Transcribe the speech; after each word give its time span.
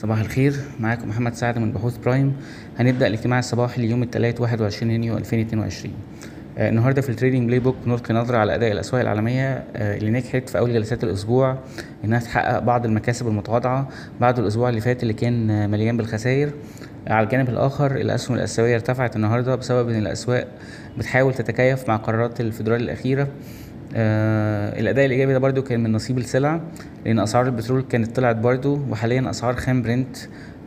صباح 0.00 0.18
الخير. 0.18 0.54
معاكم 0.80 1.08
محمد 1.08 1.34
سعد 1.34 1.58
من 1.58 1.72
بحوث 1.72 1.96
برايم. 1.96 2.36
هنبدأ 2.78 3.06
الاجتماع 3.06 3.38
الصباحي 3.38 3.86
ليوم 3.86 4.02
الثلاث 4.02 4.40
21 4.40 4.90
يونيو 4.90 5.16
2022 5.16 5.94
آه، 6.58 6.68
النهارده 6.68 7.02
في 7.02 7.08
ال 7.08 7.46
trading 7.46 7.58
playbook 7.58 7.76
نلقي 7.86 8.14
نظرة 8.14 8.38
على 8.38 8.54
أداء 8.54 8.72
الأسواق 8.72 9.00
العالمية 9.02 9.64
آه، 9.76 9.96
اللي 9.96 10.10
نجحت 10.10 10.48
في 10.48 10.58
أول 10.58 10.72
جلسات 10.72 11.04
الأسبوع 11.04 11.58
إنها 12.04 12.18
تحقق 12.18 12.58
بعض 12.58 12.86
المكاسب 12.86 13.28
المتواضعة. 13.28 13.88
بعد 14.20 14.38
الأسبوع 14.38 14.68
اللي 14.68 14.80
فات 14.80 15.02
اللي 15.02 15.14
كان 15.14 15.50
آه، 15.50 15.66
مليان 15.66 15.96
بالخسائر 15.96 16.50
على 17.06 17.24
الجانب 17.24 17.48
الآخر 17.48 17.96
الأسهم 17.96 18.36
الآسيوية 18.36 18.74
ارتفعت 18.74 19.16
النهارده 19.16 19.54
بسبب 19.54 19.88
إن 19.88 19.96
الأسواق 19.96 20.48
بتحاول 20.98 21.34
تتكيف 21.34 21.88
مع 21.88 21.96
قرارات 21.96 22.40
الفيدرالي 22.40 22.84
الأخيرة. 22.84 23.28
آه 23.94 24.80
الأداء 24.80 25.06
الإيجابي 25.06 25.32
ده 25.32 25.38
برده 25.38 25.62
كان 25.62 25.80
من 25.82 25.92
نصيب 25.92 26.18
السلع 26.18 26.60
لأن 27.06 27.18
أسعار 27.18 27.46
البترول 27.46 27.82
كانت 27.82 28.16
طلعت 28.16 28.36
برده 28.36 28.78
وحاليا 28.90 29.30
أسعار 29.30 29.56
خام 29.56 29.82
برنت 29.82 30.16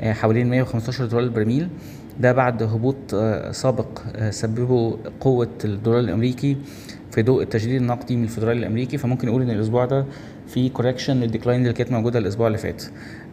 آه 0.02 0.14
حوالين 0.14 0.50
115 0.50 1.06
دولار 1.06 1.26
البرميل 1.26 1.68
ده 2.20 2.32
بعد 2.32 2.64
هبوط 2.64 2.96
آه 3.14 3.52
سابق 3.52 4.02
آه 4.16 4.30
سببه 4.30 4.98
قوة 5.20 5.50
الدولار 5.66 6.00
الأمريكي 6.00 6.58
في 7.12 7.22
ضوء 7.24 7.44
التشديد 7.44 7.82
النقدي 7.82 8.16
من 8.16 8.24
الفدرالي 8.24 8.60
الأمريكي. 8.60 8.98
فممكن 8.98 9.28
نقول 9.28 9.42
إن 9.42 9.50
الأسبوع 9.50 9.86
ده 9.86 10.06
في 10.48 10.70
correction 10.70 11.18
لل 11.20 11.29
decline 11.29 11.62
اللي 11.62 11.74
كانت 11.74 11.92
موجودة 11.92 12.20
الأسبوع 12.20 12.48
اللي 12.48 12.58
فات. 12.58 12.84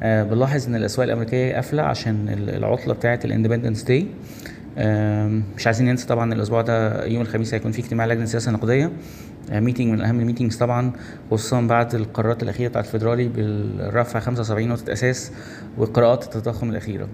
آه 0.02 0.22
بنلاحظ 0.22 0.66
إن 0.68 0.74
الأسواق 0.74 1.04
الأمريكية 1.06 1.54
قافلة 1.54 1.82
عشان 1.82 2.26
العطلة 2.48 2.94
بتاعة 2.94 3.20
ال 3.24 3.29
Independence 3.29 3.82
Day 3.82 4.06
مش 5.56 5.66
عايزين 5.66 5.86
ننسى 5.86 6.06
طبعا 6.06 6.32
الأسبوع 6.32 6.62
ده 6.62 7.04
يوم 7.06 7.22
الخميس 7.22 7.54
هيكون 7.54 7.72
في 7.72 7.78
اجتماع 7.82 8.06
لجنة 8.06 8.22
السياسة 8.22 8.48
النقديه 8.48 8.90
meeting 9.52 9.86
من 9.88 10.00
اهم 10.00 10.20
ال 10.20 10.24
meetings 10.24 10.56
طبعا 10.56 10.92
خصوصا 11.30 11.60
بعد 11.60 11.94
القرارات 11.94 12.42
الأخيرة 12.42 12.68
بتاعت 12.68 12.84
الفيدرالي 12.86 13.28
بالرفع 13.28 14.20
75 14.20 14.68
نقطة 14.68 14.92
أساس 14.92 15.32
وقراءات 15.78 16.24
التضخم 16.24 16.70
الأخيرة. 16.70 17.08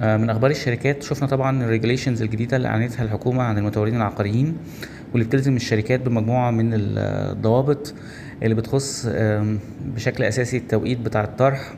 من 0.00 0.30
أخبار 0.30 0.50
الشركات 0.50 1.02
شفنا 1.02 1.28
طبعا 1.28 1.64
ال 1.64 1.69
regulations 1.69 2.22
الجديدة 2.22 2.56
اللي 2.56 2.68
أعلنتها 2.68 3.02
الحكومة 3.02 3.42
عن 3.42 3.58
المطورين 3.58 3.96
العقاريين 3.96 4.56
واللي 5.12 5.26
بتلزم 5.26 5.56
الشركات 5.56 6.00
بمجموعة 6.00 6.50
من 6.50 6.70
الضوابط 6.74 7.94
اللي 8.42 8.54
بتخص 8.54 9.06
بشكل 9.84 10.24
أساسي 10.24 10.56
التوقيت 10.56 10.98
بتاع 10.98 11.24
الطرح 11.24 11.74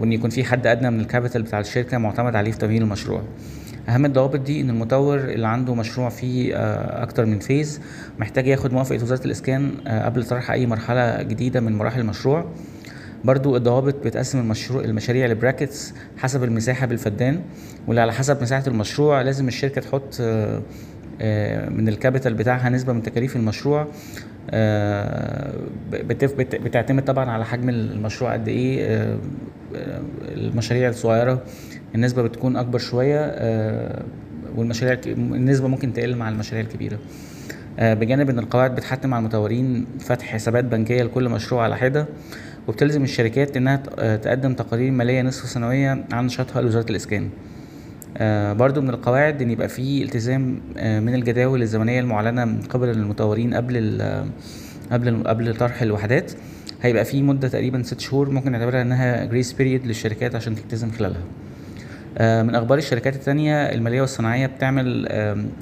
وإن 0.00 0.12
يكون 0.12 0.30
في 0.30 0.44
حد 0.44 0.66
أدنى 0.66 0.90
من 0.90 1.00
ال 1.00 1.05
capital 1.05 1.42
بتاع 1.42 1.60
الشركة 1.60 1.98
معتمد 1.98 2.36
عليه 2.36 2.50
في 2.52 2.58
تمويل 2.58 2.82
المشروع. 2.82 3.22
أهم 3.88 4.04
الضوابط 4.04 4.40
دي 4.40 4.60
إن 4.60 4.70
المطور 4.70 5.18
اللي 5.18 5.48
عنده 5.48 5.74
مشروع 5.74 6.08
فيه 6.08 6.54
أكتر 7.02 7.24
من 7.26 7.38
phase 7.38 7.80
محتاج 8.18 8.46
ياخد 8.46 8.72
موافقة 8.72 9.02
وزارة 9.02 9.24
الإسكان 9.24 9.70
قبل 9.86 10.24
طرح 10.24 10.50
أي 10.50 10.66
مرحلة 10.66 11.22
جديدة 11.22 11.60
من 11.60 11.72
مراحل 11.72 12.00
المشروع. 12.00 12.44
برضو 13.24 13.56
الضوابط 13.56 13.94
بتقسم 14.04 14.38
المشروع 14.38 14.84
المشاريع 14.84 15.26
ل 15.26 15.34
brackets 15.34 15.94
حسب 16.16 16.44
المساحة 16.44 16.86
بالفدان 16.86 17.40
واللي 17.86 18.00
على 18.00 18.12
حسب 18.12 18.42
مساحة 18.42 18.64
المشروع 18.66 19.22
لازم 19.22 19.48
الشركة 19.48 19.80
تحط 19.80 20.20
من 21.70 21.88
ال 21.88 21.94
capital 21.94 22.34
بتاعها 22.34 22.68
نسبة 22.68 22.92
من 22.92 23.02
تكاليف 23.02 23.36
المشروع 23.36 23.86
بتعتمد 26.52 27.04
طبعا 27.04 27.30
على 27.30 27.44
حجم 27.44 27.68
المشروع 27.68 28.32
قد 28.32 28.48
إيه 28.48 29.18
المشاريع 30.22 30.88
الصغيرة. 30.88 31.42
النسبة 31.94 32.22
بتكون 32.22 32.56
أكبر 32.56 32.78
شوية 32.78 33.36
والمشاريع 34.56 35.00
النسبة 35.16 35.68
ممكن 35.68 35.92
تقل 35.92 36.16
مع 36.16 36.28
المشاريع 36.28 36.64
الكبيرة. 36.64 36.98
بجانب 37.78 38.30
إن 38.30 38.38
القواعد 38.38 38.74
بتحتم 38.74 39.14
على 39.14 39.20
المطورين 39.20 39.86
فتح 40.00 40.26
حسابات 40.26 40.64
بنكية 40.64 41.02
لكل 41.02 41.28
مشروع 41.28 41.62
على 41.62 41.76
حدة 41.76 42.06
وبتلزم 42.68 43.02
الشركات 43.02 43.56
إنها 43.56 43.76
تقدم 44.16 44.54
تقارير 44.54 44.90
مالية 44.90 45.22
نصف 45.22 45.48
سنوية 45.48 46.04
عن 46.12 46.26
نشاطها 46.26 46.62
لوزارة 46.62 46.90
الإسكان. 46.90 47.28
آه 48.16 48.52
برضو 48.52 48.80
من 48.80 48.90
القواعد 48.90 49.42
إن 49.42 49.50
يبقى 49.50 49.68
في 49.68 50.02
التزام 50.02 50.60
آه 50.76 51.00
من 51.00 51.14
الجداول 51.14 51.62
الزمنية 51.62 52.00
المعلنة 52.00 52.44
من 52.44 52.60
قبل 52.62 52.88
المطورين 52.88 53.54
قبل 53.54 54.02
قبل 54.92 55.22
قبل 55.26 55.56
طرح 55.56 55.82
الوحدات. 55.82 56.32
هيبقى 56.82 57.04
في 57.04 57.22
مدة 57.22 57.48
تقريبا 57.48 57.82
ست 57.82 58.00
شهور 58.00 58.30
ممكن 58.30 58.52
نعتبرها 58.52 58.82
إنها 58.82 59.24
grace 59.24 59.52
period 59.52 59.86
للشركات 59.86 60.34
عشان 60.34 60.54
تلتزم 60.54 60.90
خلالها. 60.90 61.20
آه 61.20 61.53
من 62.20 62.54
أخبار 62.54 62.78
الشركات 62.78 63.16
التانية 63.16 63.54
المالية 63.54 64.00
والصناعية 64.00 64.46
بتعمل 64.46 65.06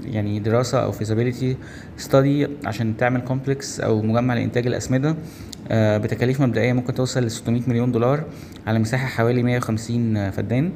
يعني 0.05 0.41
دراسة 0.41 0.83
أو 0.83 0.93
feasibility 0.93 1.56
study 1.97 2.49
عشان 2.65 2.97
تعمل 2.97 3.21
complex 3.21 3.81
أو 3.81 4.03
مجمع 4.03 4.35
لإنتاج 4.35 4.67
الأسمدة 4.67 5.17
بتكاليف 5.71 6.41
مبدئية 6.41 6.73
ممكن 6.73 6.95
توصل 6.95 7.25
ل 7.25 7.31
600 7.31 7.63
مليون 7.67 7.93
دولار 7.93 8.25
على 8.67 8.79
مساحة 8.79 9.07
حوالي 9.07 9.43
150 9.43 10.31
فدان. 10.31 10.73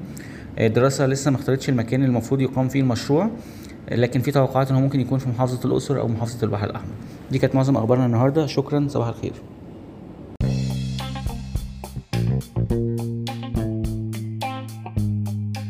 الدراسة 0.61 1.07
لسه 1.07 1.31
ما 1.31 1.37
اختارتش 1.37 1.69
المكان 1.69 2.01
اللي 2.01 2.11
المفروض 2.11 2.41
يقام 2.41 2.69
فيه 2.69 2.81
المشروع 2.81 3.31
لكن 3.93 4.21
في 4.21 4.31
توقعات 4.31 4.71
ان 4.71 4.77
هو 4.77 4.83
ممكن 4.83 5.01
يكون 5.01 5.19
في 5.19 5.29
محافظة 5.29 5.65
الأقصر 5.69 6.01
أو 6.01 6.09
محافظة 6.09 6.45
البحر 6.45 6.71
الأحمر. 6.71 6.93
دي 7.31 7.39
كانت 7.39 7.55
معظم 7.55 7.77
أخبارنا 7.77 8.07
النهارده. 8.07 8.47
شكرا. 8.47 8.87
صباح 8.89 9.09
الخير. 9.09 9.33